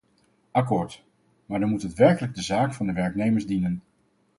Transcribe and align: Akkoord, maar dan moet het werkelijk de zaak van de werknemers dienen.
Akkoord, 0.51 1.03
maar 1.45 1.59
dan 1.59 1.69
moet 1.69 1.81
het 1.81 1.93
werkelijk 1.93 2.35
de 2.35 2.41
zaak 2.41 2.73
van 2.73 2.85
de 2.85 2.93
werknemers 2.93 3.45
dienen. 3.47 3.81